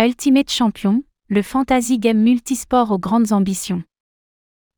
[0.00, 3.82] Ultimate Champion, le fantasy game multisport aux grandes ambitions.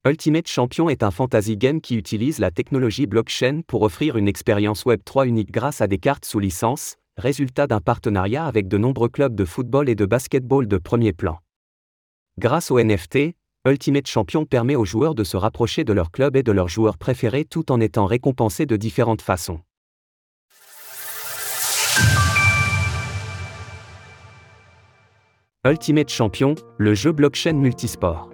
[0.06, 4.86] Ultimate Champion est un fantasy game qui utilise la technologie blockchain pour offrir une expérience
[4.86, 9.34] Web3 unique grâce à des cartes sous licence, résultat d'un partenariat avec de nombreux clubs
[9.34, 11.39] de football et de basketball de premier plan.
[12.39, 13.34] Grâce au NFT,
[13.68, 16.96] Ultimate Champion permet aux joueurs de se rapprocher de leur club et de leurs joueurs
[16.96, 19.61] préférés tout en étant récompensés de différentes façons.
[25.66, 28.30] Ultimate Champion, le jeu blockchain multisport.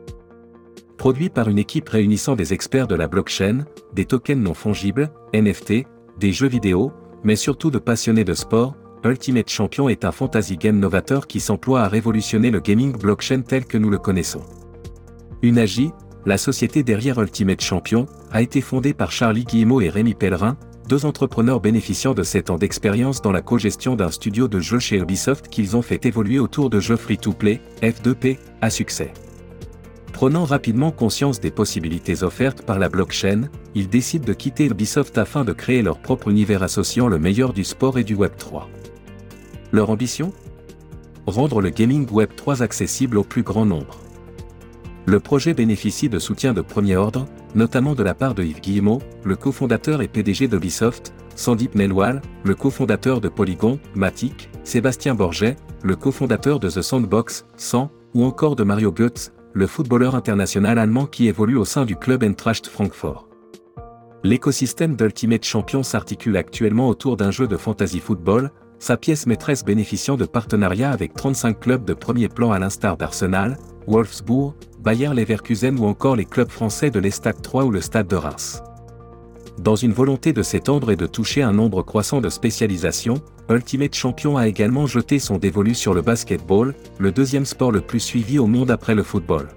[0.96, 5.88] Produit par une équipe réunissant des experts de la blockchain, des tokens non fongibles, NFT,
[6.20, 6.92] des jeux vidéo,
[7.24, 11.80] mais surtout de passionnés de sport, Ultimate Champion est un fantasy game novateur qui s'emploie
[11.80, 14.44] à révolutionner le gaming blockchain tel que nous le connaissons.
[15.42, 15.90] Unagi,
[16.26, 20.56] la société derrière Ultimate Champion, a été fondée par Charlie Guillemot et Rémi Pellerin,
[20.88, 24.98] deux entrepreneurs bénéficiant de 7 ans d'expérience dans la co-gestion d'un studio de jeux chez
[24.98, 29.12] Ubisoft qu'ils ont fait évoluer autour de jeux free-to-play, F2P, à succès.
[30.12, 35.44] Prenant rapidement conscience des possibilités offertes par la blockchain, ils décident de quitter Ubisoft afin
[35.44, 38.62] de créer leur propre univers associant le meilleur du sport et du Web3.
[39.72, 40.32] Leur ambition?
[41.26, 43.98] Rendre le gaming Web3 accessible au plus grand nombre.
[45.04, 49.00] Le projet bénéficie de soutien de premier ordre, notamment de la part de Yves Guillemot,
[49.24, 55.96] le cofondateur et PDG d'Ubisoft, Sandip Nelwal, le cofondateur de Polygon, Matic, Sébastien Borget, le
[55.96, 61.28] cofondateur de The Sandbox, 100, ou encore de Mario Götz, le footballeur international allemand qui
[61.28, 63.26] évolue au sein du club Eintracht Francfort.
[64.22, 70.16] L'écosystème d'Ultimate Champion s'articule actuellement autour d'un jeu de fantasy football, sa pièce maîtresse bénéficiant
[70.16, 73.56] de partenariats avec 35 clubs de premier plan à l'instar d'Arsenal,
[73.86, 78.16] Wolfsburg, Bayer Leverkusen ou encore les clubs français de l'Estade 3 ou le Stade de
[78.16, 78.62] Reims.
[79.58, 84.36] Dans une volonté de s'étendre et de toucher un nombre croissant de spécialisations, Ultimate Champion
[84.36, 88.46] a également jeté son dévolu sur le basketball, le deuxième sport le plus suivi au
[88.46, 89.48] monde après le football.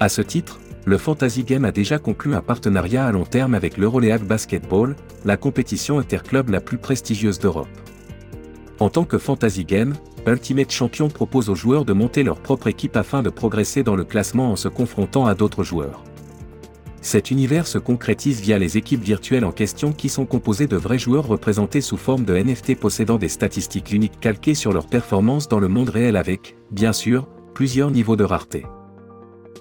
[0.00, 3.78] À ce titre, le Fantasy Game a déjà conclu un partenariat à long terme avec
[3.78, 7.68] l'Euroleague Basketball, la compétition interclub la plus prestigieuse d'Europe.
[8.80, 9.94] En tant que Fantasy Game,
[10.26, 14.04] Ultimate Champion propose aux joueurs de monter leur propre équipe afin de progresser dans le
[14.04, 16.02] classement en se confrontant à d'autres joueurs.
[17.02, 20.98] Cet univers se concrétise via les équipes virtuelles en question qui sont composées de vrais
[20.98, 25.60] joueurs représentés sous forme de NFT possédant des statistiques uniques calquées sur leur performance dans
[25.60, 28.64] le monde réel avec, bien sûr, plusieurs niveaux de rareté.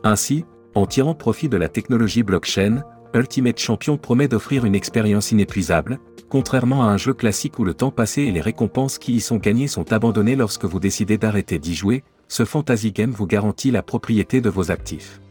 [0.06, 6.00] Ainsi, en tirant profit de la technologie blockchain, Ultimate Champion promet d'offrir une expérience inépuisable,
[6.34, 9.38] contrairement à un jeu classique où le temps passé et les récompenses qui y sont
[9.38, 13.84] gagnées sont abandonnées lorsque vous décidez d'arrêter d'y jouer, ce fantasy game vous garantit la
[13.84, 15.22] propriété de vos actifs.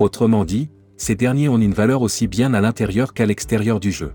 [0.00, 4.12] Autrement dit, ces derniers ont une valeur aussi bien à l'intérieur qu'à l'extérieur du jeu.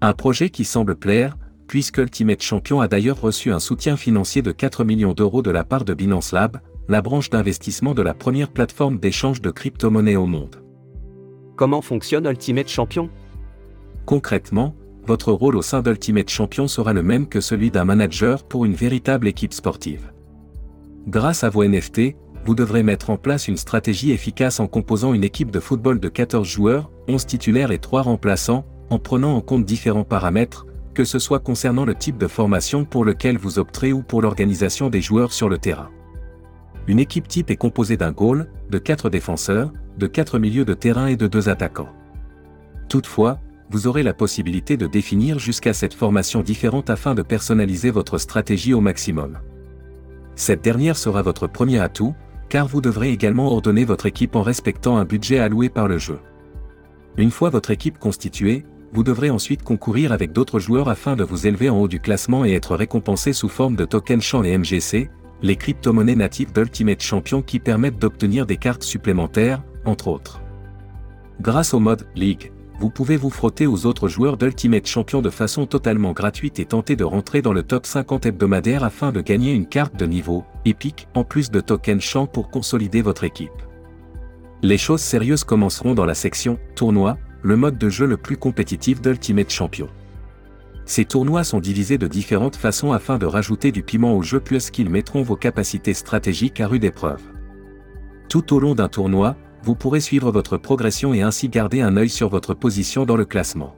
[0.00, 4.52] Un projet qui semble plaire, puisque Ultimate Champion a d'ailleurs reçu un soutien financier de
[4.52, 8.52] 4 millions d'euros de la part de Binance Lab, la branche d'investissement de la première
[8.52, 10.62] plateforme d'échange de crypto-monnaies au monde.
[11.56, 13.10] Comment fonctionne Ultimate Champion?
[14.06, 18.64] Concrètement, votre rôle au sein d'Ultimate Champion sera le même que celui d'un manager pour
[18.64, 20.12] une véritable équipe sportive.
[21.08, 25.24] Grâce à vos NFT, vous devrez mettre en place une stratégie efficace en composant une
[25.24, 29.64] équipe de football de 14 joueurs, 11 titulaires et 3 remplaçants, en prenant en compte
[29.64, 34.02] différents paramètres, que ce soit concernant le type de formation pour lequel vous opterez ou
[34.02, 35.90] pour l'organisation des joueurs sur le terrain.
[36.86, 41.06] Une équipe type est composée d'un goal, de 4 défenseurs, de 4 milieux de terrain
[41.06, 41.90] et de 2 attaquants.
[42.88, 43.38] Toutefois,
[43.70, 48.74] vous aurez la possibilité de définir jusqu'à cette formation différente afin de personnaliser votre stratégie
[48.74, 49.38] au maximum.
[50.34, 52.14] Cette dernière sera votre premier atout,
[52.48, 56.18] car vous devrez également ordonner votre équipe en respectant un budget alloué par le jeu.
[57.16, 61.46] Une fois votre équipe constituée, vous devrez ensuite concourir avec d'autres joueurs afin de vous
[61.46, 65.10] élever en haut du classement et être récompensé sous forme de tokens champ et MGC,
[65.42, 70.40] les crypto-monnaies natives d'Ultimate Champion qui permettent d'obtenir des cartes supplémentaires, entre autres.
[71.40, 75.66] Grâce au mode League, vous pouvez vous frotter aux autres joueurs d'Ultimate Champion de façon
[75.66, 79.66] totalement gratuite et tenter de rentrer dans le top 50 hebdomadaire afin de gagner une
[79.66, 83.50] carte de niveau épique en plus de tokens champ pour consolider votre équipe.
[84.62, 89.02] Les choses sérieuses commenceront dans la section Tournoi, le mode de jeu le plus compétitif
[89.02, 89.90] d'Ultimate Champion.
[90.86, 94.88] Ces tournois sont divisés de différentes façons afin de rajouter du piment au jeu puisqu'ils
[94.88, 97.20] mettront vos capacités stratégiques à rude épreuve.
[98.30, 102.08] Tout au long d'un tournoi, vous pourrez suivre votre progression et ainsi garder un œil
[102.08, 103.74] sur votre position dans le classement.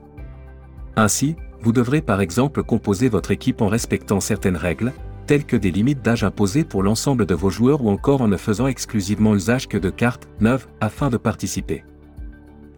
[0.95, 4.93] Ainsi, vous devrez par exemple composer votre équipe en respectant certaines règles,
[5.27, 8.37] telles que des limites d'âge imposées pour l'ensemble de vos joueurs ou encore en ne
[8.37, 11.83] faisant exclusivement usage que de cartes neuves afin de participer.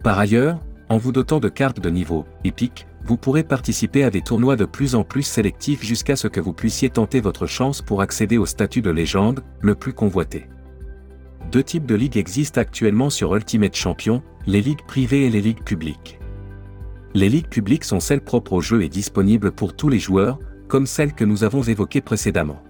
[0.02, 4.22] Par ailleurs, en vous dotant de cartes de niveau épique, vous pourrez participer à des
[4.22, 8.00] tournois de plus en plus sélectifs jusqu'à ce que vous puissiez tenter votre chance pour
[8.00, 10.48] accéder au statut de légende, le plus convoité.
[11.56, 15.64] Deux types de ligues existent actuellement sur Ultimate Champion, les ligues privées et les ligues
[15.64, 16.18] publiques.
[17.14, 20.38] Les ligues publiques sont celles propres au jeu et disponibles pour tous les joueurs,
[20.68, 22.62] comme celles que nous avons évoquées précédemment.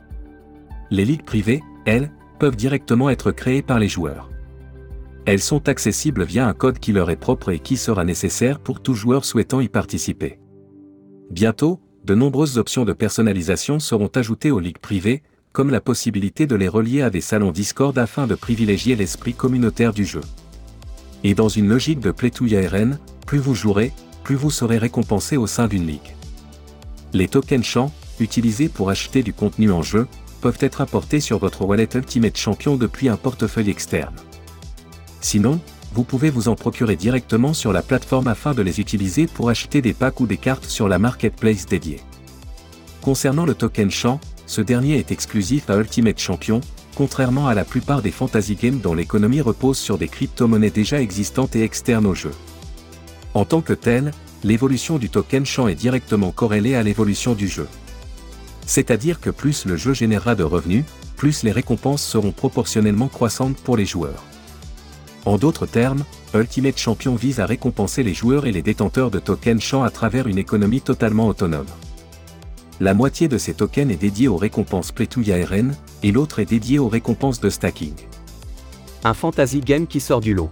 [0.93, 4.31] Les ligues privées, elles, peuvent directement être créées par les joueurs.
[5.25, 8.81] Elles sont accessibles via un code qui leur est propre et qui sera nécessaire pour
[8.81, 10.39] tout joueur souhaitant y participer.
[11.33, 15.25] Bientôt, de nombreuses options de personnalisation seront ajoutées aux ligues privées,
[15.57, 19.95] comme la possibilité de les relier à des salons Discord afin de privilégier l'esprit communautaire
[19.95, 20.21] du jeu.
[21.25, 25.47] Et dans une logique de to RN, plus vous jouerez, plus vous serez récompensé au
[25.47, 26.15] sein d'une ligue.
[27.15, 30.07] Les tokens champs, utilisés pour acheter du contenu en jeu,
[30.43, 34.15] peuvent être apportés sur votre wallet Ultimate Champion depuis un portefeuille externe.
[35.23, 35.59] Sinon,
[35.95, 39.81] vous pouvez vous en procurer directement sur la plateforme afin de les utiliser pour acheter
[39.81, 42.03] des packs ou des cartes sur la marketplace dédiée.
[43.01, 46.61] Concernant le token champ, ce dernier est exclusif à Ultimate Champion,
[46.95, 51.57] contrairement à la plupart des fantasy games dont l'économie repose sur des crypto-monnaies déjà existantes
[51.57, 52.33] et externes au jeu.
[53.35, 54.13] En tant que tel,
[54.45, 57.69] l'évolution du token champ est directement corrélée à l'évolution du jeu.
[58.67, 60.85] C'est-à-dire que plus le jeu générera de revenus,
[61.17, 64.25] plus les récompenses seront proportionnellement croissantes pour les joueurs.
[65.25, 66.05] En d'autres termes,
[66.35, 70.29] Ultimate Champion vise à récompenser les joueurs et les détenteurs de tokens champs à travers
[70.29, 71.67] une économie totalement autonome.
[72.79, 76.79] La moitié de ces tokens est dédiée aux récompenses Pletouya RN, et l'autre est dédiée
[76.79, 77.95] aux récompenses de stacking.
[79.03, 80.51] Un fantasy game qui sort du lot.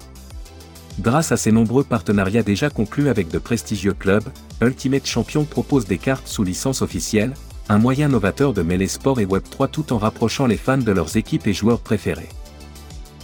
[1.00, 4.25] Grâce à ses nombreux partenariats déjà conclus avec de prestigieux clubs,
[4.62, 7.35] Ultimate Champion propose des cartes sous licence officielle,
[7.69, 11.19] un moyen novateur de mêler sport et Web3 tout en rapprochant les fans de leurs
[11.19, 12.29] équipes et joueurs préférés.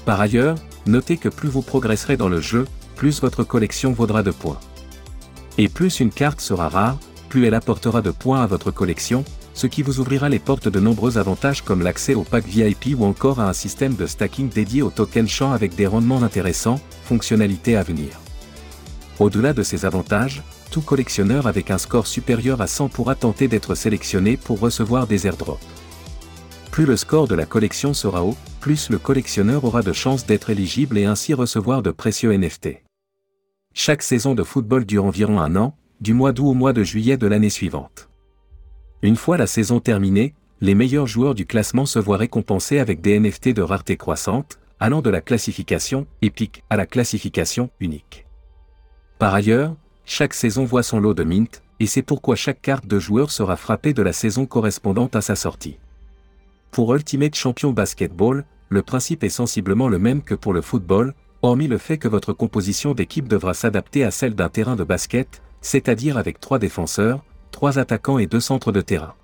[0.05, 0.57] Par ailleurs,
[0.87, 2.67] notez que plus vous progresserez dans le jeu,
[2.97, 4.61] plus votre collection vaudra de points.
[5.57, 6.99] Et plus une carte sera rare,
[7.31, 9.25] plus elle apportera de points à votre collection,
[9.55, 13.05] ce qui vous ouvrira les portes de nombreux avantages comme l'accès au pack VIP ou
[13.05, 17.77] encore à un système de stacking dédié aux tokens champs avec des rendements intéressants, fonctionnalités
[17.77, 18.21] à venir.
[19.19, 23.75] Au-delà de ces avantages, tout collectionneur avec un score supérieur à 100 pourra tenter d'être
[23.75, 25.61] sélectionné pour recevoir des airdrops.
[26.71, 30.51] Plus le score de la collection sera haut, plus le collectionneur aura de chances d'être
[30.51, 32.83] éligible et ainsi recevoir de précieux NFT.
[33.73, 37.17] Chaque saison de football dure environ un an, du mois d'août au mois de juillet
[37.17, 38.09] de l'année suivante.
[39.03, 43.19] Une fois la saison terminée, les meilleurs joueurs du classement se voient récompensés avec des
[43.19, 48.27] NFT de rareté croissante, allant de la classification épique à la classification unique.
[49.19, 52.99] Par ailleurs, chaque saison voit son lot de mint, et c'est pourquoi chaque carte de
[52.99, 55.79] joueur sera frappée de la saison correspondante à sa sortie.
[56.71, 61.69] Pour Ultimate Champion Basketball, le principe est sensiblement le même que pour le football, hormis
[61.69, 66.17] le fait que votre composition d'équipe devra s'adapter à celle d'un terrain de basket, c'est-à-dire
[66.17, 69.15] avec trois défenseurs, trois attaquants et deux centres de terrain.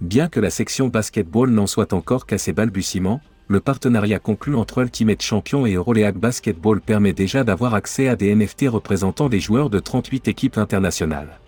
[0.00, 4.78] Bien que la section basketball n'en soit encore qu'à ses balbutiements, le partenariat conclu entre
[4.78, 9.68] Ultimate Champion et Euroleague Basketball permet déjà d'avoir accès à des NFT représentant des joueurs
[9.68, 11.38] de 38 équipes internationales.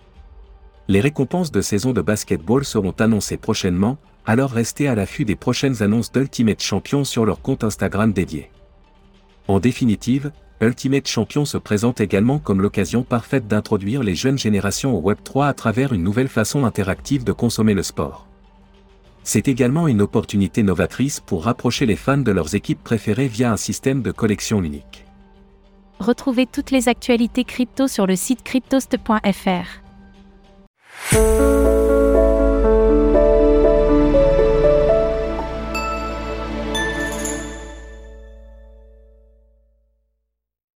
[0.87, 5.81] Les récompenses de saison de basketball seront annoncées prochainement, alors restez à l'affût des prochaines
[5.81, 8.51] annonces d'Ultimate Champion sur leur compte Instagram dédié.
[9.47, 10.31] En définitive,
[10.61, 15.53] Ultimate Champion se présente également comme l'occasion parfaite d'introduire les jeunes générations au Web3 à
[15.53, 18.25] travers une nouvelle façon interactive de consommer le sport.
[19.23, 23.57] C'est également une opportunité novatrice pour rapprocher les fans de leurs équipes préférées via un
[23.57, 25.05] système de collection unique.
[25.99, 29.81] Retrouvez toutes les actualités crypto sur le site cryptost.fr.